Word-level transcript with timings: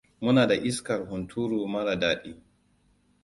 Muna 0.23 0.47
da 0.49 0.55
iskar 0.69 1.01
hunturu 1.09 1.59
mara 1.73 1.93
daɗi. 2.01 2.31